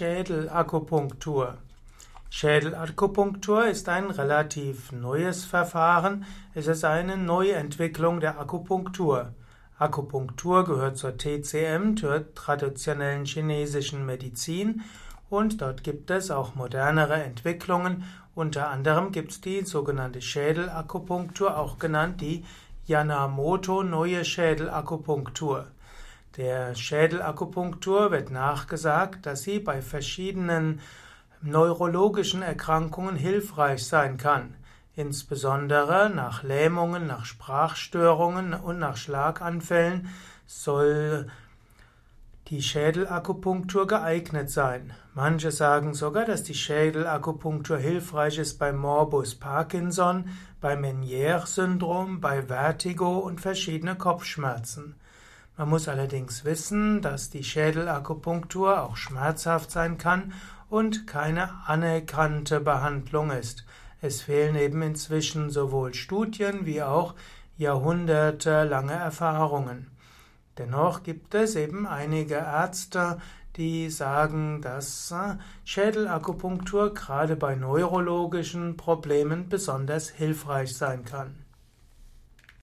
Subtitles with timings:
[0.00, 1.58] Schädelakupunktur.
[2.30, 6.24] Schädelakupunktur ist ein relativ neues Verfahren.
[6.54, 9.34] Es ist eine Neuentwicklung der Akupunktur.
[9.78, 14.80] Akupunktur gehört zur TCM, zur traditionellen chinesischen Medizin,
[15.28, 18.04] und dort gibt es auch modernere Entwicklungen.
[18.34, 22.46] Unter anderem gibt es die sogenannte Schädelakupunktur, auch genannt die
[22.86, 25.66] Yanamoto neue Schädelakupunktur.
[26.36, 30.80] Der Schädelakupunktur wird nachgesagt, dass sie bei verschiedenen
[31.42, 34.54] neurologischen Erkrankungen hilfreich sein kann.
[34.94, 40.08] Insbesondere nach Lähmungen, nach Sprachstörungen und nach Schlaganfällen
[40.46, 41.28] soll
[42.48, 44.92] die Schädelakupunktur geeignet sein.
[45.14, 50.28] Manche sagen sogar, dass die Schädelakupunktur hilfreich ist bei Morbus Parkinson,
[50.60, 54.96] bei Meniere-Syndrom, bei Vertigo und verschiedene Kopfschmerzen.
[55.60, 60.32] Man muss allerdings wissen, dass die Schädelakupunktur auch schmerzhaft sein kann
[60.70, 63.66] und keine anerkannte Behandlung ist.
[64.00, 67.14] Es fehlen eben inzwischen sowohl Studien wie auch
[67.58, 69.90] jahrhundertelange Erfahrungen.
[70.56, 73.18] Dennoch gibt es eben einige Ärzte,
[73.56, 81.34] die sagen, dass äh, Schädelakupunktur gerade bei neurologischen Problemen besonders hilfreich sein kann.